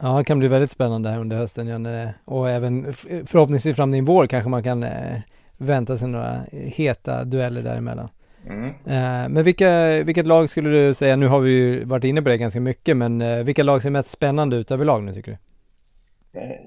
Ja, 0.00 0.18
det 0.18 0.24
kan 0.24 0.38
bli 0.38 0.48
väldigt 0.48 0.70
spännande 0.70 1.10
här 1.10 1.20
under 1.20 1.36
hösten 1.36 1.66
igen 1.66 2.10
och 2.24 2.50
även 2.50 2.92
förhoppningsvis 3.26 3.76
fram 3.76 3.92
till 3.92 4.02
vår 4.02 4.26
kanske 4.26 4.50
man 4.50 4.62
kan 4.62 4.82
eh, 4.82 5.18
vänta 5.56 5.98
sig 5.98 6.08
några 6.08 6.40
heta 6.50 7.24
dueller 7.24 7.62
däremellan. 7.62 8.08
Mm. 8.46 8.68
Eh, 8.68 9.28
men 9.28 9.42
vilka, 9.42 10.02
vilket 10.02 10.26
lag 10.26 10.50
skulle 10.50 10.70
du 10.70 10.94
säga, 10.94 11.16
nu 11.16 11.28
har 11.28 11.40
vi 11.40 11.50
ju 11.50 11.84
varit 11.84 12.04
inne 12.04 12.22
på 12.22 12.28
det 12.28 12.36
ganska 12.36 12.60
mycket, 12.60 12.96
men 12.96 13.22
eh, 13.22 13.38
vilka 13.38 13.62
lag 13.62 13.82
ser 13.82 13.90
mest 13.90 14.10
spännande 14.10 14.56
ut 14.56 14.70
överlag 14.70 15.04
nu 15.04 15.14
tycker 15.14 15.30
du? 15.32 15.38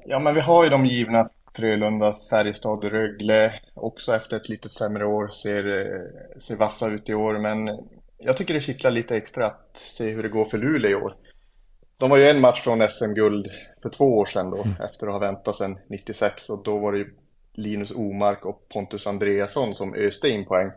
Ja, 0.06 0.20
men 0.20 0.36
vi 0.36 0.42
har 0.42 0.64
ju 0.64 0.70
de 0.70 0.86
givna 0.86 1.30
Frölunda, 1.56 2.16
Färjestad 2.30 2.84
Rögle. 2.84 3.54
Också 3.74 4.16
efter 4.16 4.38
ett 4.38 4.50
lite 4.50 4.70
sämre 4.70 5.06
år 5.06 5.28
ser, 5.28 5.64
ser 6.40 6.56
vassa 6.56 6.88
ut 6.88 7.10
i 7.10 7.14
år, 7.14 7.40
men 7.40 7.70
jag 8.20 8.38
tycker 8.38 8.54
det 8.54 8.62
kittlar 8.62 8.92
lite 8.92 9.16
extra 9.16 9.46
att 9.46 9.70
se 9.74 10.10
hur 10.10 10.24
det 10.24 10.30
går 10.30 10.46
för 10.46 10.58
Luleå 10.58 10.92
i 10.92 10.96
år. 10.96 11.16
De 11.98 12.10
var 12.10 12.18
ju 12.18 12.24
en 12.24 12.42
match 12.42 12.62
från 12.62 12.90
SM-guld 12.90 13.48
för 13.82 13.90
två 13.90 14.06
år 14.06 14.26
sedan 14.26 14.50
då, 14.50 14.64
mm. 14.64 14.82
efter 14.82 15.08
att 15.08 15.14
ha 15.14 15.20
väntat 15.20 15.56
sedan 15.56 15.80
96 15.90 16.50
och 16.50 16.64
då 16.64 16.78
var 16.78 16.92
det 16.92 16.98
ju 16.98 17.14
Linus 17.54 17.92
Omark 17.92 18.46
och 18.46 18.70
Pontus 18.70 19.08
Andreasson 19.08 19.76
som 19.76 19.94
öste 19.94 20.30
in 20.30 20.46
poäng. 20.46 20.72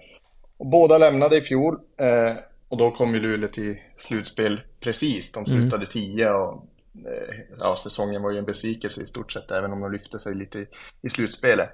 Och 0.56 0.66
båda 0.66 0.99
lämnade 0.99 1.37
i 1.37 1.40
fjol 1.40 1.78
eh, 2.00 2.37
och 2.68 2.78
då 2.78 2.90
kom 2.90 3.14
ju 3.14 3.20
Luleå 3.20 3.49
till 3.49 3.76
slutspel 3.96 4.61
precis. 4.80 5.32
De 5.32 5.44
mm. 5.44 5.61
slutade 5.61 5.87
10 5.87 6.28
mm. 6.28 6.40
och 6.40 6.52
eh, 6.94 7.34
ja, 7.61 7.76
säsongen 7.76 8.22
var 8.22 8.30
ju 8.30 8.38
en 8.38 8.44
besvikelse 8.44 9.02
i 9.02 9.06
stort 9.06 9.32
sett, 9.32 9.50
även 9.50 9.72
om 9.72 9.80
de 9.80 9.92
lyfte 9.92 10.18
sig 10.18 10.34
lite 10.34 10.58
i, 10.58 10.66
i 11.02 11.08
slutspelet. 11.08 11.70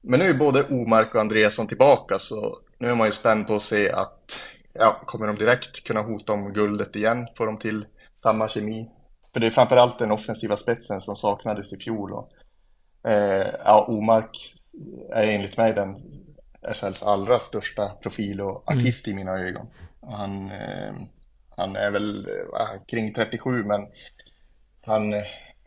Men 0.00 0.20
nu 0.20 0.26
är 0.26 0.34
både 0.34 0.64
Omark 0.64 1.14
och 1.14 1.20
Andreasson 1.20 1.68
tillbaka, 1.68 2.18
så 2.18 2.58
nu 2.78 2.88
är 2.88 2.94
man 2.94 3.08
ju 3.08 3.12
spänd 3.12 3.46
på 3.46 3.56
att 3.56 3.62
se 3.62 3.90
att, 3.90 4.40
ja, 4.72 5.00
kommer 5.06 5.26
de 5.26 5.36
direkt 5.36 5.84
kunna 5.84 6.02
hota 6.02 6.32
om 6.32 6.52
guldet 6.52 6.96
igen? 6.96 7.26
Får 7.36 7.46
de 7.46 7.58
till 7.58 7.86
samma 8.22 8.48
kemi? 8.48 8.90
För 9.32 9.40
det 9.40 9.46
är 9.46 9.50
framförallt 9.50 9.98
den 9.98 10.12
offensiva 10.12 10.56
spetsen 10.56 11.00
som 11.00 11.16
saknades 11.16 11.72
i 11.72 11.76
fjol. 11.76 12.12
Och, 12.12 12.30
eh, 13.10 13.46
ja, 13.64 13.86
Omark 13.88 14.54
är 15.10 15.26
enligt 15.26 15.56
mig 15.56 15.72
den 15.72 15.96
SHLs 16.74 17.02
allra 17.02 17.38
största 17.38 17.88
profil 17.88 18.40
och 18.40 18.72
mm. 18.72 18.78
artist 18.78 19.06
mm. 19.06 19.18
i 19.18 19.24
mina 19.24 19.38
ögon. 19.38 19.66
Han, 20.00 20.50
eh, 20.50 20.94
han 21.56 21.76
är 21.76 21.90
väl 21.90 22.28
eh, 22.28 22.84
kring 22.86 23.14
37 23.14 23.64
men 23.64 23.86
han, 24.86 25.14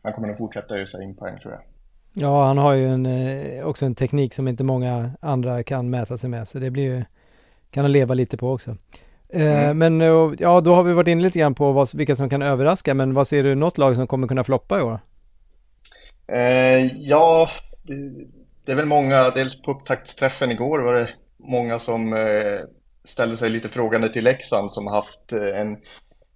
han 0.03 0.13
kommer 0.13 0.27
nog 0.27 0.37
fortsätta 0.37 0.75
ösa 0.75 1.03
in 1.03 1.15
poäng 1.15 1.39
tror 1.39 1.53
jag. 1.53 1.61
Ja, 2.17 2.47
han 2.47 2.57
har 2.57 2.73
ju 2.73 2.87
en, 2.87 3.05
eh, 3.05 3.65
också 3.65 3.85
en 3.85 3.95
teknik 3.95 4.33
som 4.33 4.47
inte 4.47 4.63
många 4.63 5.11
andra 5.21 5.63
kan 5.63 5.89
mäta 5.89 6.17
sig 6.17 6.29
med, 6.29 6.47
så 6.47 6.59
det 6.59 6.71
blir 6.71 6.83
ju, 6.83 7.03
kan 7.75 7.83
han 7.83 7.91
leva 7.91 8.13
lite 8.13 8.37
på 8.37 8.51
också. 8.51 8.71
Eh, 9.29 9.69
mm. 9.69 9.77
Men 9.77 10.01
ja, 10.39 10.61
då 10.61 10.73
har 10.75 10.83
vi 10.83 10.93
varit 10.93 11.07
inne 11.07 11.21
lite 11.21 11.39
grann 11.39 11.55
på 11.55 11.71
vad, 11.71 11.95
vilka 11.95 12.15
som 12.15 12.29
kan 12.29 12.41
överraska, 12.41 12.93
men 12.93 13.13
vad 13.13 13.27
ser 13.27 13.43
du 13.43 13.55
något 13.55 13.77
lag 13.77 13.95
som 13.95 14.07
kommer 14.07 14.27
kunna 14.27 14.43
floppa 14.43 14.79
i 14.79 14.81
år? 14.81 14.99
Eh, 16.27 16.85
ja, 16.97 17.49
det, 17.83 17.93
det, 18.65 18.71
är 18.71 18.75
väl 18.75 18.85
många, 18.85 19.29
dels 19.29 19.61
på 19.61 19.71
upptaktsträffen 19.71 20.51
igår 20.51 20.79
var 20.79 20.93
det 20.93 21.09
många 21.37 21.79
som 21.79 22.13
eh, 22.13 22.59
ställde 23.03 23.37
sig 23.37 23.49
lite 23.49 23.69
frågande 23.69 24.09
till 24.09 24.23
Leksand 24.23 24.71
som 24.71 24.87
haft 24.87 25.33
eh, 25.33 25.59
en 25.59 25.77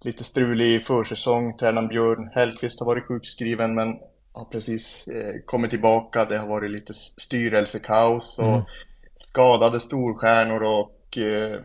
lite 0.01 0.23
strulig 0.23 0.85
försäsong. 0.85 1.55
Tränaren 1.55 1.87
Björn 1.87 2.29
Hellkvist 2.33 2.79
har 2.79 2.85
varit 2.85 3.07
sjukskriven 3.07 3.75
men 3.75 3.87
har 4.31 4.45
precis 4.45 5.07
eh, 5.07 5.33
kommit 5.45 5.69
tillbaka. 5.69 6.25
Det 6.25 6.37
har 6.37 6.47
varit 6.47 6.71
lite 6.71 6.93
styrelsekaos 6.93 8.39
och 8.39 8.53
mm. 8.53 8.61
skadade 9.19 9.79
storstjärnor 9.79 10.63
och 10.63 10.98
eh, 11.17 11.59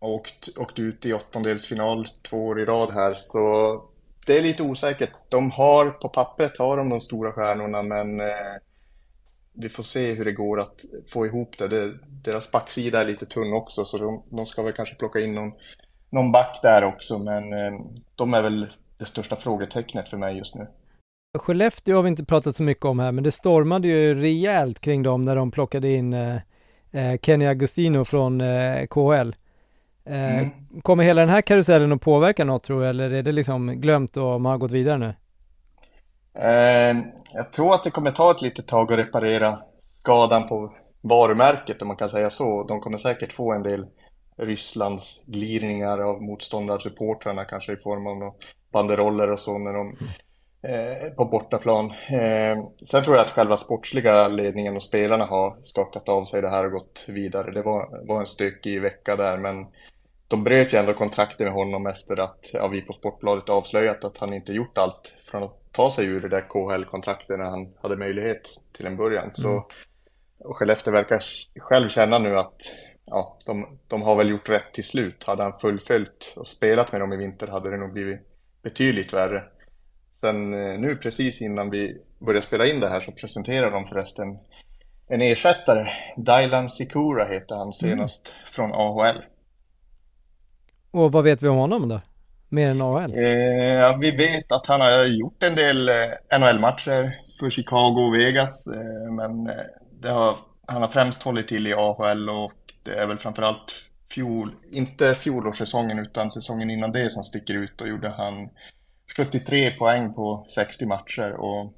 åkt, 0.00 0.48
åkt 0.56 0.78
ut 0.78 1.06
i 1.06 1.12
åttondelsfinal 1.12 2.06
två 2.22 2.46
år 2.46 2.60
i 2.60 2.64
rad 2.64 2.90
här. 2.90 3.14
Så 3.14 3.82
det 4.26 4.38
är 4.38 4.42
lite 4.42 4.62
osäkert. 4.62 5.10
De 5.28 5.50
har, 5.50 5.90
på 5.90 6.08
pappret 6.08 6.58
har 6.58 6.76
de 6.76 6.88
de 6.88 7.00
stora 7.00 7.32
stjärnorna 7.32 7.82
men 7.82 8.20
eh, 8.20 8.56
vi 9.52 9.68
får 9.68 9.82
se 9.82 10.12
hur 10.12 10.24
det 10.24 10.32
går 10.32 10.60
att 10.60 10.84
få 11.12 11.26
ihop 11.26 11.58
det. 11.58 11.68
det 11.68 11.98
deras 12.24 12.50
backsida 12.50 13.00
är 13.00 13.04
lite 13.04 13.26
tunn 13.26 13.52
också 13.52 13.84
så 13.84 13.98
de, 13.98 14.22
de 14.30 14.46
ska 14.46 14.62
väl 14.62 14.72
kanske 14.72 14.94
plocka 14.94 15.20
in 15.20 15.34
någon, 15.34 15.52
någon 16.10 16.32
back 16.32 16.58
där 16.62 16.84
också 16.84 17.18
men 17.18 17.52
eh, 17.52 17.80
de 18.14 18.34
är 18.34 18.42
väl 18.42 18.66
det 18.98 19.04
största 19.04 19.36
frågetecknet 19.36 20.08
för 20.08 20.16
mig 20.16 20.36
just 20.36 20.54
nu. 20.54 20.66
Skellefteå 21.38 21.96
har 21.96 22.02
vi 22.02 22.08
inte 22.08 22.24
pratat 22.24 22.56
så 22.56 22.62
mycket 22.62 22.84
om 22.84 22.98
här, 22.98 23.12
men 23.12 23.24
det 23.24 23.32
stormade 23.32 23.88
ju 23.88 24.14
rejält 24.14 24.80
kring 24.80 25.02
dem 25.02 25.22
när 25.22 25.36
de 25.36 25.50
plockade 25.50 25.88
in 25.88 26.12
eh, 26.12 26.36
eh 26.92 27.18
Kenny 27.22 27.46
Agustino 27.46 28.04
från 28.04 28.40
eh, 28.40 28.86
KHL. 28.86 29.34
Eh, 30.04 30.38
mm. 30.38 30.50
Kommer 30.82 31.04
hela 31.04 31.20
den 31.20 31.30
här 31.30 31.42
karusellen 31.42 31.92
att 31.92 32.00
påverka 32.00 32.44
något 32.44 32.62
tror 32.62 32.80
du, 32.80 32.86
eller 32.86 33.10
är 33.10 33.22
det 33.22 33.32
liksom 33.32 33.80
glömt 33.80 34.16
och 34.16 34.40
man 34.40 34.50
har 34.50 34.58
gått 34.58 34.70
vidare 34.70 34.98
nu? 34.98 35.14
Eh, 36.34 36.96
jag 37.32 37.52
tror 37.52 37.74
att 37.74 37.84
det 37.84 37.90
kommer 37.90 38.10
ta 38.10 38.30
ett 38.30 38.42
litet 38.42 38.66
tag 38.66 38.92
att 38.92 38.98
reparera 38.98 39.58
skadan 39.86 40.48
på 40.48 40.72
varumärket 41.00 41.82
om 41.82 41.88
man 41.88 41.96
kan 41.96 42.10
säga 42.10 42.30
så. 42.30 42.64
De 42.64 42.80
kommer 42.80 42.98
säkert 42.98 43.32
få 43.32 43.52
en 43.52 43.62
del 43.62 43.86
Rysslands 44.36 45.20
glidningar 45.26 45.98
av 45.98 46.22
motståndarsupportrarna 46.22 47.44
kanske 47.44 47.72
i 47.72 47.76
form 47.76 48.06
av 48.06 48.34
banderoller 48.72 49.32
och 49.32 49.40
så 49.40 49.58
när 49.58 49.72
de 49.72 49.96
på 51.16 51.24
bortaplan. 51.24 51.90
Eh, 51.90 52.64
sen 52.86 53.02
tror 53.02 53.16
jag 53.16 53.26
att 53.26 53.30
själva 53.30 53.56
sportsliga 53.56 54.28
ledningen 54.28 54.76
och 54.76 54.82
spelarna 54.82 55.24
har 55.24 55.56
skakat 55.62 56.08
av 56.08 56.24
sig 56.24 56.42
det 56.42 56.50
här 56.50 56.66
och 56.66 56.72
gått 56.72 57.04
vidare. 57.08 57.50
Det 57.50 57.62
var, 57.62 58.06
var 58.06 58.20
en 58.20 58.26
stökig 58.26 58.80
vecka 58.80 59.16
där 59.16 59.36
men 59.36 59.66
de 60.28 60.44
bröt 60.44 60.72
ju 60.72 60.78
ändå 60.78 60.94
kontraktet 60.94 61.40
med 61.40 61.52
honom 61.52 61.86
efter 61.86 62.20
att 62.20 62.50
ja, 62.52 62.68
vi 62.68 62.80
på 62.80 62.92
Sportbladet 62.92 63.48
avslöjat 63.48 64.04
att 64.04 64.18
han 64.18 64.32
inte 64.32 64.52
gjort 64.52 64.78
allt 64.78 65.12
från 65.24 65.42
att 65.42 65.72
ta 65.72 65.90
sig 65.90 66.06
ur 66.06 66.20
det 66.20 66.28
där 66.28 66.48
KHL-kontraktet 66.48 67.38
när 67.38 67.44
han 67.44 67.74
hade 67.82 67.96
möjlighet 67.96 68.50
till 68.76 68.86
en 68.86 68.96
början. 68.96 69.22
Mm. 69.22 69.32
Så, 69.32 69.66
och 70.38 70.56
Skellefteå 70.56 70.92
verkar 70.92 71.22
själv 71.60 71.88
känna 71.88 72.18
nu 72.18 72.38
att 72.38 72.56
ja, 73.04 73.38
de, 73.46 73.78
de 73.88 74.02
har 74.02 74.16
väl 74.16 74.30
gjort 74.30 74.48
rätt 74.48 74.72
till 74.72 74.84
slut. 74.84 75.24
Hade 75.24 75.42
han 75.42 75.58
fullföljt 75.58 76.34
och 76.36 76.46
spelat 76.46 76.92
med 76.92 77.00
dem 77.00 77.12
i 77.12 77.16
vinter 77.16 77.46
hade 77.46 77.70
det 77.70 77.76
nog 77.76 77.92
blivit 77.92 78.20
betydligt 78.62 79.12
värre. 79.12 79.44
Sen 80.20 80.54
eh, 80.54 80.80
nu 80.80 80.96
precis 80.96 81.40
innan 81.42 81.70
vi 81.70 81.96
började 82.18 82.46
spela 82.46 82.66
in 82.66 82.80
det 82.80 82.88
här 82.88 83.00
så 83.00 83.12
presenterar 83.12 83.70
de 83.70 83.84
förresten 83.84 84.38
en 85.08 85.22
ersättare. 85.22 85.86
Dylan 86.16 86.70
Sikura 86.70 87.24
heter 87.24 87.54
han 87.54 87.72
senast 87.72 88.34
mm. 88.34 88.46
från 88.52 88.72
AHL. 88.72 89.22
Och 90.90 91.12
vad 91.12 91.24
vet 91.24 91.42
vi 91.42 91.48
om 91.48 91.56
honom 91.56 91.88
då? 91.88 92.00
Mer 92.48 92.70
än 92.70 92.82
AHL? 92.82 93.12
Eh, 93.14 93.98
vi 94.00 94.10
vet 94.10 94.52
att 94.52 94.66
han 94.66 94.80
har 94.80 95.04
gjort 95.04 95.42
en 95.42 95.54
del 95.54 95.88
eh, 95.88 96.38
NHL-matcher 96.40 97.18
för 97.40 97.50
Chicago 97.50 98.06
och 98.08 98.14
Vegas. 98.14 98.66
Eh, 98.66 99.12
men 99.12 99.46
eh, 99.46 100.14
har, 100.14 100.36
han 100.66 100.82
har 100.82 100.88
främst 100.88 101.22
hållit 101.22 101.48
till 101.48 101.66
i 101.66 101.74
AHL 101.74 102.28
och 102.28 102.52
det 102.82 102.94
är 102.94 103.06
väl 103.06 103.18
framförallt 103.18 103.90
fjol, 104.12 104.54
inte 104.70 105.14
fjolårssäsongen 105.14 105.98
utan 105.98 106.30
säsongen 106.30 106.70
innan 106.70 106.92
det 106.92 107.10
som 107.10 107.24
sticker 107.24 107.54
ut 107.54 107.80
och 107.80 107.88
gjorde 107.88 108.08
han 108.08 108.48
73 109.16 109.70
poäng 109.70 110.14
på 110.14 110.44
60 110.54 110.86
matcher 110.86 111.32
och 111.32 111.72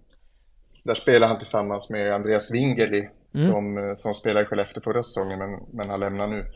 där 0.85 0.95
spelar 0.95 1.29
han 1.29 1.39
tillsammans 1.39 1.91
med 1.91 2.15
Andreas 2.15 2.51
Wingerli 2.51 3.09
mm. 3.35 3.51
som, 3.51 3.95
som 3.99 4.15
spelade 4.15 4.43
i 4.43 4.49
Skellefteå 4.49 4.83
förra 4.83 5.03
säsongen 5.03 5.39
men, 5.39 5.61
men 5.73 5.91
har 5.91 5.99
lämnat 5.99 6.31
nu. 6.31 6.47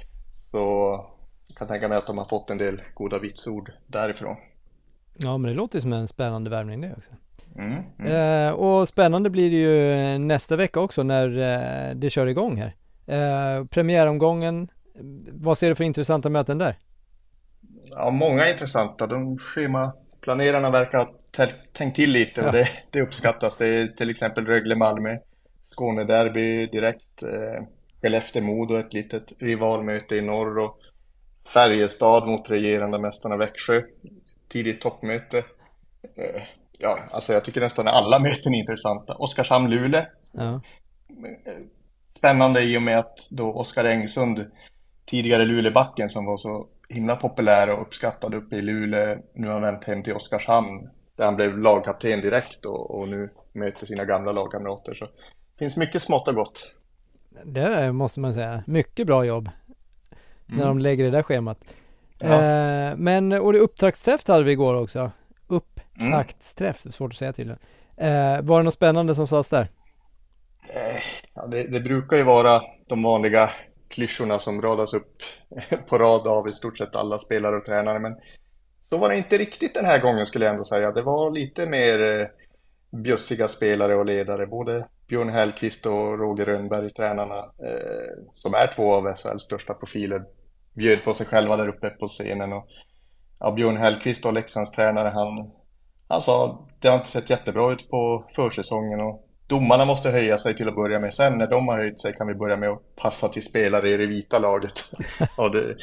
Så 0.51 0.59
jag 1.47 1.57
kan 1.57 1.69
tänka 1.69 1.89
mig 1.89 1.99
att 1.99 2.07
de 2.07 2.19
har 2.19 2.25
fått 2.25 2.51
en 2.51 2.59
del 2.59 2.83
goda 2.95 3.19
vitsord 3.19 3.73
därifrån. 3.87 4.37
Ja, 5.17 5.39
men 5.39 5.51
det 5.51 5.57
låter 5.57 5.81
som 5.81 5.93
en 5.93 6.09
spännande 6.09 6.51
värvning 6.51 6.81
det 6.81 6.95
också. 6.97 7.11
Mm, 7.59 7.83
mm. 7.99 8.47
Eh, 8.49 8.53
och 8.53 8.89
spännande 8.89 9.31
blir 9.31 9.51
det 9.51 9.57
ju 9.57 10.19
nästa 10.19 10.57
vecka 10.57 10.81
också 10.81 11.03
när 11.03 11.29
eh, 11.39 11.95
det 11.95 12.11
kör 12.11 12.27
igång 12.27 12.63
här. 12.63 12.75
Eh, 13.07 13.65
premiäromgången, 13.65 14.69
vad 15.33 15.59
ser 15.59 15.69
du 15.69 15.75
för 15.75 15.85
intressanta 15.85 16.29
möten 16.29 16.59
där? 16.59 16.79
Ja, 17.85 18.11
många 18.11 18.51
intressanta. 18.51 19.07
De 19.07 19.39
schema 19.39 19.93
planerarna 20.27 20.71
verkar 20.71 20.99
ha 20.99 21.09
tänkt 21.73 21.97
till 21.97 22.11
lite 22.11 22.47
och 22.47 22.53
det, 22.53 22.69
det, 22.91 23.01
uppskattas. 23.01 23.57
Det 23.57 23.67
är 23.67 23.87
till 23.87 24.11
exempel 24.11 24.47
Rögle-Malmö, 24.47 25.19
Skånederby 25.71 26.67
direkt, 26.67 27.23
eh, 27.23 27.63
Skellefteå-Modo, 28.03 28.79
ett 28.79 28.93
litet 28.93 29.43
rivalmöte 29.43 30.17
i 30.17 30.21
norr 30.21 30.59
och 30.59 30.79
Färjestad 31.55 32.29
mot 32.29 32.51
regerande 32.51 32.99
mästarna 32.99 33.37
Växjö, 33.37 33.83
tidigt 34.49 34.81
toppmöte. 34.81 35.39
Eh, 36.17 36.43
ja, 36.79 36.99
alltså 37.11 37.33
jag 37.33 37.45
tycker 37.45 37.61
nästan 37.61 37.89
alla 37.89 38.19
möten 38.19 38.55
är 38.55 38.59
intressanta. 38.59 39.15
Oskarshamn-Luleå. 39.15 40.07
Ja. 40.33 40.61
Spännande 42.17 42.63
i 42.63 42.79
och 42.79 42.83
med 42.83 42.99
att 42.99 43.29
då 43.31 43.53
Oskar 43.53 43.85
Engsund, 43.85 44.51
tidigare 45.05 45.45
Luleåbacken 45.45 46.09
som 46.09 46.25
var 46.25 46.37
så 46.37 46.67
himla 46.89 47.17
populär 47.17 47.73
och 47.73 47.83
uppskattad 47.83 48.35
uppe 48.35 48.57
i 48.57 48.63
Luleå. 48.63 49.19
Nu 49.35 49.47
har 49.47 49.55
han 49.55 49.63
vänt 49.63 49.85
hem 49.85 50.03
till 50.03 50.15
Oskarshamn 50.15 50.89
där 51.17 51.25
han 51.25 51.37
blev 51.37 51.59
lagkapten 51.59 52.21
direkt 52.21 52.65
och, 52.65 53.01
och 53.01 53.09
nu 53.09 53.31
möter 53.53 53.87
sina 53.87 54.05
gamla 54.05 54.33
lagkamrater. 54.33 54.95
Så 54.95 55.05
det 55.05 55.59
finns 55.59 55.77
mycket 55.77 56.03
smått 56.03 56.29
och 56.29 56.35
gott. 56.35 56.75
Det 57.45 57.93
måste 57.93 58.21
man 58.21 58.35
säga. 58.35 58.63
Mycket 58.67 59.07
bra 59.07 59.25
jobb 59.25 59.51
mm. 60.49 60.59
när 60.61 60.67
de 60.67 60.79
lägger 60.79 61.05
det 61.05 61.11
där 61.11 61.23
schemat. 61.23 61.59
Ja. 62.19 62.27
Eh, 62.27 62.97
men, 62.97 63.33
och 63.33 63.53
det 63.53 63.59
upptaktsträff 63.59 64.29
hade 64.29 64.45
vi 64.45 64.53
igår 64.53 64.75
också. 64.75 65.11
Upptaktsträff, 65.47 66.85
mm. 66.85 66.93
svårt 66.93 67.13
att 67.13 67.19
säga 67.19 67.33
tydligen. 67.33 67.59
Eh, 67.97 68.43
var 68.43 68.59
det 68.59 68.65
något 68.65 68.75
spännande 68.75 69.15
som 69.15 69.27
sades 69.27 69.49
där? 69.49 69.69
Eh, 70.69 71.03
ja, 71.35 71.47
det, 71.47 71.63
det, 71.63 71.81
brukar 71.81 72.17
ju 72.17 72.23
vara 72.23 72.63
de 72.89 73.03
vanliga 73.03 73.51
klyschorna 73.89 74.39
som 74.39 74.63
radas 74.63 74.95
upp 74.95 75.23
på 75.89 75.99
rad 75.99 76.27
av 76.27 76.49
i 76.49 76.53
stort 76.53 76.79
sett 76.79 76.97
alla 76.97 77.19
spelare 77.19 77.57
och 77.57 77.65
tränare. 77.65 77.99
Men 77.99 78.17
så 78.91 78.97
var 78.97 79.09
det 79.09 79.17
inte 79.17 79.39
riktigt 79.39 79.75
den 79.75 79.85
här 79.85 80.01
gången 80.01 80.27
skulle 80.27 80.45
jag 80.45 80.53
ändå 80.53 80.65
säga. 80.65 80.93
Det 80.93 81.03
var 81.03 81.31
lite 81.31 81.67
mer 81.67 82.21
eh, 82.21 82.27
bjussiga 83.03 83.49
spelare 83.49 83.97
och 83.97 84.07
ledare. 84.07 84.47
Både 84.47 84.87
Björn 85.09 85.29
Hellkvist 85.29 85.87
och 85.87 86.19
Roger 86.19 86.45
Rönnberg, 86.45 86.91
tränarna, 86.91 87.39
eh, 87.39 88.25
som 88.33 88.55
är 88.55 88.67
två 88.67 88.95
av 88.95 89.17
SHLs 89.17 89.43
största 89.43 89.75
profiler, 89.75 90.25
bjöd 90.75 91.05
på 91.05 91.15
sig 91.15 91.27
själva 91.27 91.57
där 91.57 91.69
uppe 91.69 91.91
på 91.91 92.09
scenen. 92.09 92.53
Och, 92.53 92.67
ja, 93.39 93.53
Björn 93.53 93.77
Hellkvist 93.77 94.27
och 94.27 94.33
Leksands 94.33 94.71
tränare, 94.71 95.09
han, 95.09 95.51
han 96.09 96.21
sa 96.21 96.67
det 96.81 96.89
har 96.89 96.97
inte 96.97 97.11
sett 97.11 97.31
jättebra 97.31 97.73
ut 97.73 97.91
på 97.91 98.25
försäsongen 98.37 99.01
och 99.01 99.26
domarna 99.47 99.85
måste 99.85 100.11
höja 100.11 100.39
sig 100.39 100.55
till 100.57 100.69
att 100.69 100.75
börja 100.75 100.99
med. 100.99 101.15
Sen 101.15 101.39
när 101.39 101.47
de 101.47 101.69
har 101.69 101.77
höjt 101.79 102.01
sig 102.01 102.13
kan 102.13 102.27
vi 102.27 102.35
börja 102.35 102.57
med 102.57 102.69
att 102.69 102.97
passa 102.97 103.29
till 103.29 103.43
spelare 103.45 103.91
i 103.91 103.97
det 103.97 104.07
vita 104.07 104.39
laget. 104.39 104.73
och 105.37 105.51
det 105.51 105.77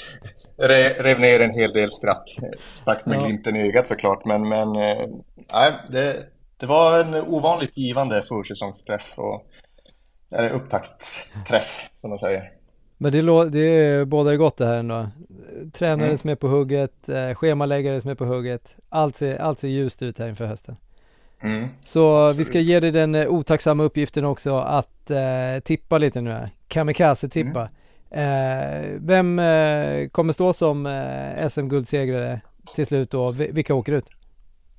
rev 1.03 1.20
ner 1.20 1.39
en 1.39 1.51
hel 1.51 1.74
del 1.74 1.91
skratt. 1.91 2.24
Sagt 2.86 3.05
med 3.05 3.17
ja. 3.17 3.25
glimten 3.25 3.55
i 3.55 3.67
ögat 3.67 3.88
såklart. 3.88 4.25
Men, 4.25 4.50
men 4.50 4.75
eh, 4.75 5.08
nej, 5.53 5.74
det, 5.89 6.25
det 6.58 6.65
var 6.65 7.00
en 7.00 7.13
ovanligt 7.15 7.77
givande 7.77 8.24
försäsongsträff 8.24 9.13
och 9.17 9.46
eller 10.32 10.50
upptaktsträff 10.50 11.79
som 12.01 12.10
man 12.10 12.20
säger. 12.20 12.51
Men 12.98 13.12
det, 13.12 13.22
lå- 13.22 13.50
det 13.50 14.05
bådar 14.08 14.36
gott 14.36 14.58
det 14.58 14.65
här 14.65 14.74
ändå. 14.77 15.08
Tränare 15.74 16.08
Mm. 16.08 16.17
som 16.17 16.29
är 16.29 16.36
på 16.36 16.48
hugget, 16.48 17.10
eh, 17.10 17.34
schemaläggare 17.36 18.01
som 18.01 18.12
är 18.12 18.15
på 18.15 18.25
hugget. 18.25 18.75
Allt 18.89 19.15
ser, 19.15 19.36
allt 19.38 19.60
ser 19.60 19.67
ljust 19.67 20.01
ut 20.01 20.20
här 20.20 20.27
inför 20.29 20.46
hösten. 20.46 20.75
Mm. 21.43 21.67
Så 21.85 22.21
vi 22.23 22.27
Absolut. 22.29 22.47
ska 22.47 22.59
ge 22.59 22.79
dig 22.79 22.91
den 22.91 23.15
eh, 23.15 23.27
otacksamma 23.27 23.83
uppgiften 23.83 24.25
också 24.25 24.57
att 24.57 25.12
eh, 25.12 25.59
tippa 25.63 25.97
lite 25.97 26.21
nu 26.21 26.31
här. 26.31 26.50
Kamikaze-tippa. 26.67 27.69
Eh, 28.12 28.89
vem 29.00 29.39
eh, 29.39 30.07
kommer 30.12 30.33
stå 30.33 30.53
som 30.53 30.85
eh, 30.85 31.47
SM-guldsegrare 31.50 32.41
till 32.75 32.85
slut 32.85 33.12
då? 33.12 33.31
Vi- 33.31 33.51
Vilka 33.51 33.73
åker 33.75 33.91
ut? 33.91 34.05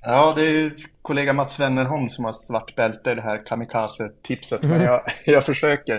Ja, 0.01 0.33
det 0.37 0.41
är 0.41 0.51
ju 0.51 0.71
kollega 1.01 1.33
Mats 1.33 1.59
Wennerholm 1.59 2.09
som 2.09 2.25
har 2.25 2.33
svart 2.33 2.75
bälte 2.75 3.11
i 3.11 3.15
det 3.15 3.21
här 3.21 3.45
kamikaze-tipset, 3.45 4.61
men 4.63 4.71
Mhm. 4.71 4.83
jag, 4.83 5.01
jag 5.25 5.45
försöker. 5.45 5.95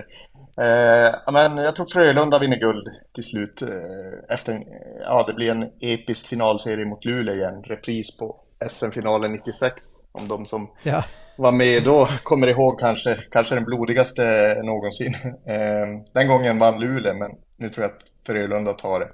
Eh, 0.61 1.31
men 1.33 1.57
jag 1.57 1.75
tror 1.75 1.85
Frölunda 1.93 2.39
vinner 2.39 2.57
guld 2.57 2.87
till 3.15 3.23
slut. 3.23 3.61
Eh, 3.61 4.35
efter, 4.35 4.59
ja, 5.03 5.23
det 5.27 5.33
blir 5.33 5.51
en 5.51 5.69
episk 5.81 6.27
finalserie 6.27 6.85
mot 6.85 7.05
Luleå 7.05 7.35
igen. 7.35 7.63
Repris 7.63 8.17
på 8.17 8.35
SM-finalen 8.69 9.31
96. 9.31 9.83
Om 10.11 10.27
de 10.27 10.45
som 10.45 10.69
Ja, 10.83 11.03
var 11.35 11.51
med 11.51 11.83
då 11.83 12.09
kommer 12.23 12.47
ihåg 12.47 12.79
kanske, 12.79 13.23
kanske 13.31 13.55
den 13.55 13.63
blodigaste 13.63 14.55
någonsin. 14.63 15.15
Eh, 15.45 16.03
den 16.13 16.27
gången 16.27 16.59
vann 16.59 16.79
Luleå, 16.79 17.13
men 17.13 17.31
nu 17.57 17.69
tror 17.69 17.83
jag 17.83 17.91
att 17.91 18.01
Frölunda 18.27 18.73
tar 18.73 18.99
det. 18.99 19.09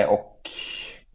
Eh, 0.00 0.08
och 0.08 0.40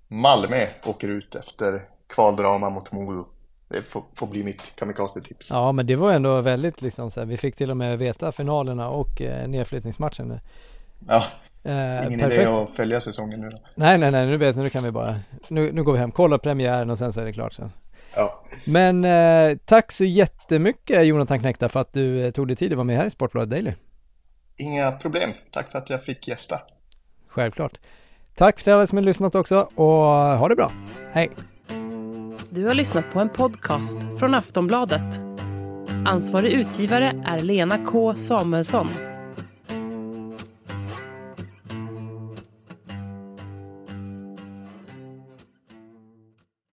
Malmö 0.08 0.68
åker 0.86 1.08
ut 1.08 1.36
efter 1.36 1.82
kvaldrama 2.08 2.70
mot 2.70 2.92
Modo. 2.92 3.26
Det 3.68 3.84
får, 3.84 4.04
får 4.16 4.28
bli 4.28 4.44
mitt 4.44 4.76
kamikaze-tips. 4.76 5.50
ja 5.52 5.72
men 5.72 5.88
det 5.88 5.96
var 5.96 6.14
ändå 6.14 6.42
väldigt 6.42 6.82
liksom 6.82 7.12
så 7.12 7.20
här. 7.20 7.28
Vi 7.28 7.38
fick 7.38 7.56
till 7.56 7.72
och 7.72 7.78
med 7.78 8.00
veta 8.00 8.32
finalerna 8.32 8.90
och 8.90 9.22
eh, 9.22 9.48
nedflyttningsmatchen. 9.48 10.40
Ja, 11.08 11.24
Eh, 11.64 12.06
ingen 12.08 12.20
perfekt. 12.20 12.42
idé 12.42 12.46
att 12.46 12.72
följa 12.76 13.02
säsongen 13.02 13.42
nu 13.42 13.50
då. 13.50 13.58
Nej, 13.76 13.98
nej, 13.98 14.12
nej, 14.12 14.28
nu 14.28 14.38
vet 14.38 14.56
ni, 14.56 14.64
nu 14.64 14.70
kan 14.70 14.84
vi 14.84 14.92
bara, 14.92 15.20
nu, 15.48 15.72
nu 15.72 15.84
går 15.84 15.94
vi 15.94 16.00
hem, 16.00 16.12
kolla 16.12 16.38
premiären 16.38 16.90
och 16.90 16.98
sen 16.98 17.14
så 17.14 17.22
är 17.22 17.26
det 17.26 17.34
klart 17.34 17.54
sen. 17.54 17.72
Ja, 18.16 18.42
Men 18.66 19.06
eh, 19.06 19.58
tack 19.66 19.92
så 19.92 20.06
jättemycket 20.06 21.06
Jonathan 21.06 21.40
Knekta 21.40 21.70
för 21.70 21.80
att 21.80 21.94
du 21.94 22.26
eh, 22.26 22.32
tog 22.32 22.48
dig 22.48 22.56
tid 22.56 22.72
att 22.72 22.78
vara 22.78 22.84
med 22.86 22.98
här 22.98 23.06
i 23.06 23.10
Sportbladet 23.10 23.50
Daily. 23.50 23.74
inga 24.58 24.92
problem. 24.92 25.30
Tack 25.52 25.72
för 25.72 25.78
att 25.78 25.90
jag 25.90 26.04
fick 26.04 26.28
gästa. 26.28 26.60
Självklart. 27.28 27.78
Tack 28.36 28.60
för 28.60 28.72
alla 28.72 28.88
som 28.88 28.98
har 28.98 29.04
lyssnat 29.04 29.36
också 29.36 29.70
och 29.76 29.86
ha 30.40 30.48
det 30.48 30.56
bra. 30.56 30.72
Hej! 31.12 31.30
Du 32.50 32.68
har 32.68 32.74
lyssnat 32.74 33.06
på 33.14 33.20
en 33.20 33.30
podcast 33.30 33.98
från 34.20 34.36
Aftonbladet. 34.36 35.22
Ansvarig 36.06 36.52
utgivare 36.52 37.24
är 37.28 37.40
Lena 37.42 37.78
K 37.86 38.16
Samuelsson. 38.16 38.88